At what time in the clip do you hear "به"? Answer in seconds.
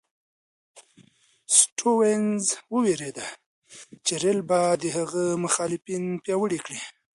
4.49-4.59